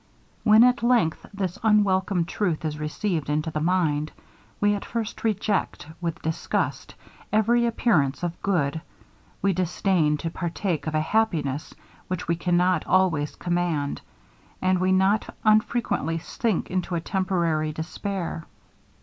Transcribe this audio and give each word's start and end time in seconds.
When 0.43 0.63
at 0.63 0.81
length 0.81 1.27
this 1.31 1.59
unwelcome 1.61 2.25
truth 2.25 2.65
is 2.65 2.79
received 2.79 3.29
into 3.29 3.51
the 3.51 3.59
mind, 3.59 4.11
we 4.59 4.73
at 4.73 4.83
first 4.83 5.23
reject, 5.23 5.85
with 6.01 6.23
disgust, 6.23 6.95
every 7.31 7.67
appearance 7.67 8.23
of 8.23 8.41
good, 8.41 8.81
we 9.43 9.53
disdain 9.53 10.17
to 10.17 10.31
partake 10.31 10.87
of 10.87 10.95
a 10.95 11.01
happiness 11.01 11.75
which 12.07 12.27
we 12.27 12.35
cannot 12.35 12.83
always 12.87 13.35
command, 13.35 14.01
and 14.59 14.79
we 14.79 14.91
not 14.91 15.35
unfrequently 15.43 16.17
sink 16.17 16.71
into 16.71 16.95
a 16.95 16.99
temporary 16.99 17.71
despair. 17.71 18.45